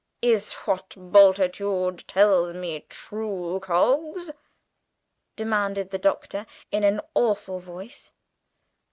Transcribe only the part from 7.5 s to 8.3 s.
voice.